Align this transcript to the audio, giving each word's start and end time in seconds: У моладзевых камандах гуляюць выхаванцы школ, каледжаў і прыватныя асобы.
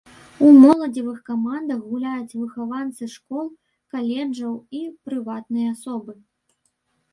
У 0.45 0.47
моладзевых 0.61 1.19
камандах 1.27 1.83
гуляюць 1.91 2.37
выхаванцы 2.39 3.11
школ, 3.17 3.47
каледжаў 3.93 4.53
і 4.81 4.85
прыватныя 5.05 5.67
асобы. 5.77 6.21